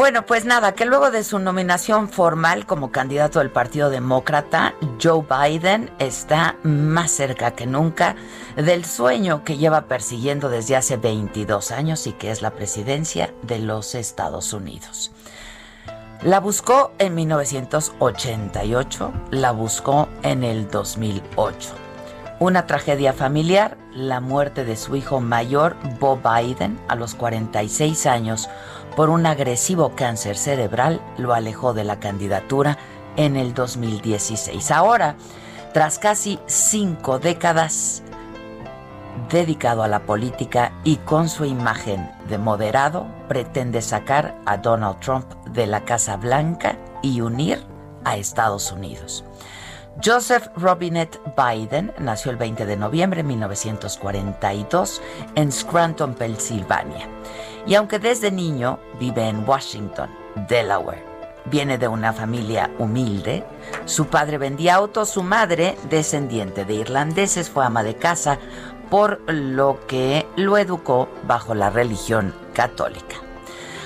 [0.00, 5.26] Bueno, pues nada, que luego de su nominación formal como candidato del Partido Demócrata, Joe
[5.28, 8.16] Biden está más cerca que nunca
[8.56, 13.58] del sueño que lleva persiguiendo desde hace 22 años y que es la presidencia de
[13.58, 15.12] los Estados Unidos.
[16.22, 21.74] La buscó en 1988, la buscó en el 2008.
[22.38, 28.48] Una tragedia familiar, la muerte de su hijo mayor, Bob Biden, a los 46 años,
[28.96, 32.78] por un agresivo cáncer cerebral lo alejó de la candidatura
[33.16, 34.70] en el 2016.
[34.70, 35.16] Ahora,
[35.72, 38.02] tras casi cinco décadas
[39.30, 45.26] dedicado a la política y con su imagen de moderado, pretende sacar a Donald Trump
[45.46, 47.60] de la Casa Blanca y unir
[48.04, 49.24] a Estados Unidos.
[50.02, 55.02] Joseph Robinette Biden nació el 20 de noviembre de 1942
[55.34, 57.06] en Scranton, Pensilvania.
[57.70, 60.10] Y aunque desde niño vive en Washington,
[60.48, 61.04] Delaware,
[61.44, 63.44] viene de una familia humilde,
[63.84, 68.40] su padre vendía autos, su madre, descendiente de irlandeses, fue ama de casa,
[68.90, 73.14] por lo que lo educó bajo la religión católica.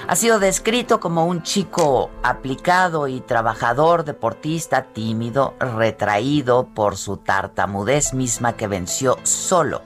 [0.08, 8.14] Ha sido descrito como un chico aplicado y trabajador, deportista, tímido, retraído por su tartamudez
[8.14, 9.82] misma que venció solo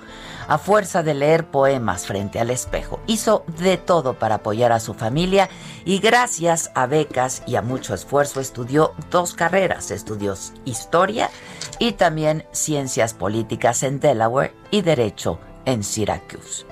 [0.49, 3.01] a fuerza de leer poemas frente al espejo.
[3.07, 5.49] Hizo de todo para apoyar a su familia
[5.85, 11.31] y gracias a becas y a mucho esfuerzo estudió dos carreras, estudió historia
[11.79, 16.67] y también ciencias políticas en Delaware y derecho en Syracuse.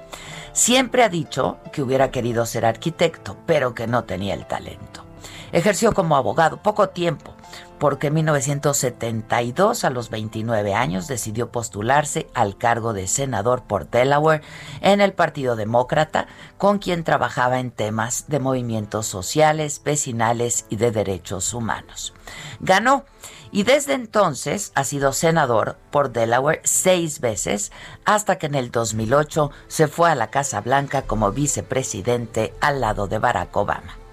[0.52, 5.04] Siempre ha dicho que hubiera querido ser arquitecto, pero que no tenía el talento.
[5.52, 7.35] Ejerció como abogado poco tiempo,
[7.78, 14.42] porque en 1972, a los 29 años, decidió postularse al cargo de senador por Delaware
[14.80, 16.26] en el Partido Demócrata,
[16.58, 22.14] con quien trabajaba en temas de movimientos sociales, vecinales y de derechos humanos.
[22.60, 23.04] Ganó
[23.52, 27.72] y desde entonces ha sido senador por Delaware seis veces
[28.04, 33.06] hasta que en el 2008 se fue a la Casa Blanca como vicepresidente al lado
[33.06, 34.05] de Barack Obama.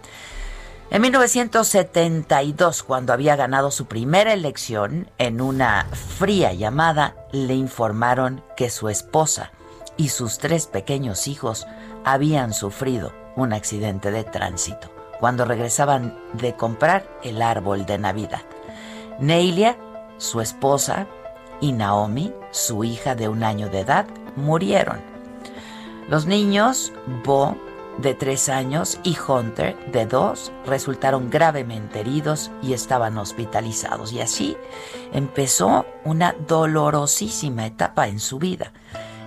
[0.93, 5.87] En 1972, cuando había ganado su primera elección, en una
[6.19, 9.49] fría llamada le informaron que su esposa
[9.97, 11.65] y sus tres pequeños hijos
[12.05, 18.43] habían sufrido un accidente de tránsito cuando regresaban de comprar el árbol de Navidad.
[19.17, 19.75] Neilia,
[20.17, 21.07] su esposa,
[21.59, 24.05] y Naomi, su hija de un año de edad,
[24.35, 25.01] murieron.
[26.07, 26.93] Los niños,
[27.25, 27.57] Bo,
[27.97, 34.11] de tres años, y Hunter, de dos, resultaron gravemente heridos y estaban hospitalizados.
[34.13, 34.57] Y así
[35.11, 38.71] empezó una dolorosísima etapa en su vida,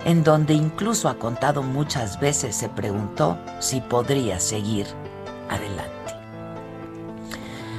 [0.05, 4.87] en donde incluso ha contado muchas veces se preguntó si podría seguir
[5.49, 5.93] adelante.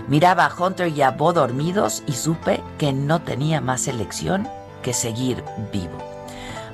[0.09, 4.49] Miraba a Hunter y a Bo dormidos y supe que no tenía más elección
[4.83, 6.18] que seguir vivo.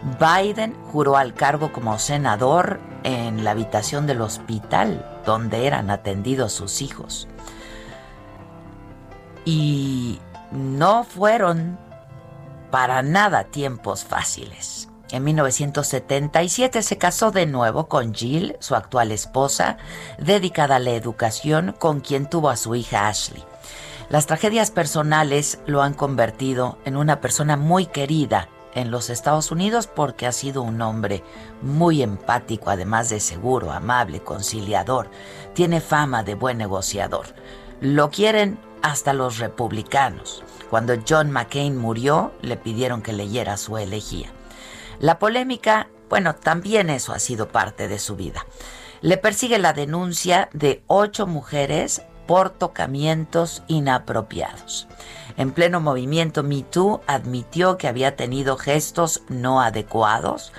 [0.05, 6.83] Biden juró al cargo como senador en la habitación del hospital donde eran atendidos sus
[6.83, 7.27] hijos.
[9.45, 10.21] Y
[10.53, 11.79] no fueron
[12.71, 14.89] para nada tiempos fáciles.
[15.11, 19.77] En 1977 se casó de nuevo con Jill, su actual esposa,
[20.19, 23.45] dedicada a la educación, con quien tuvo a su hija Ashley.
[24.09, 29.87] Las tragedias personales lo han convertido en una persona muy querida en los Estados Unidos
[29.87, 31.23] porque ha sido un hombre
[31.63, 35.11] muy empático, además de seguro, amable, conciliador.
[35.55, 37.27] Tiene fama de buen negociador.
[37.81, 40.45] Lo quieren hasta los republicanos.
[40.71, 44.31] Cuando John McCain murió, le pidieron que leyera su elegía.
[44.99, 48.47] La polémica, bueno, también eso ha sido parte de su vida.
[49.01, 54.89] Le persigue la denuncia de ocho mujeres por tocamientos inapropiados.
[55.37, 60.53] En pleno movimiento Me Too admitió que había tenido gestos no adecuados,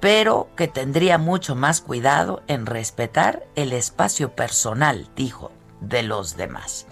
[0.00, 6.86] pero que tendría mucho más cuidado en respetar el espacio personal, dijo, de los demás.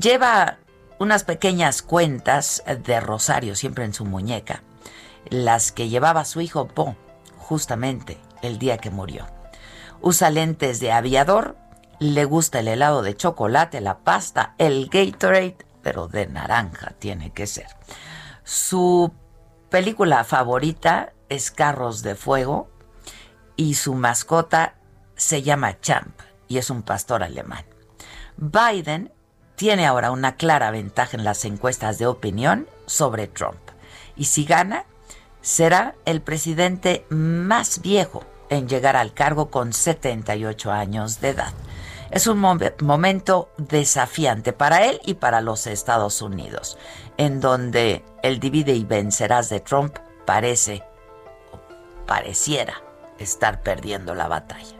[0.00, 0.58] Lleva
[0.98, 4.62] unas pequeñas cuentas de rosario siempre en su muñeca,
[5.28, 6.94] las que llevaba su hijo Po,
[7.38, 9.26] justamente el día que murió.
[10.02, 11.56] Usa lentes de aviador,
[12.00, 17.46] le gusta el helado de chocolate, la pasta, el Gatorade, pero de naranja tiene que
[17.46, 17.66] ser.
[18.42, 19.12] Su
[19.68, 22.70] película favorita es Carros de Fuego
[23.54, 24.74] y su mascota
[25.14, 26.18] se llama Champ
[26.48, 27.66] y es un pastor alemán.
[28.38, 29.12] Biden
[29.54, 33.60] tiene ahora una clara ventaja en las encuestas de opinión sobre Trump
[34.16, 34.86] y si gana
[35.42, 41.52] será el presidente más viejo en llegar al cargo con 78 años de edad.
[42.10, 46.76] Es un momento desafiante para él y para los Estados Unidos,
[47.16, 50.82] en donde el divide y vencerás de Trump parece,
[51.52, 52.82] o pareciera,
[53.18, 54.79] estar perdiendo la batalla.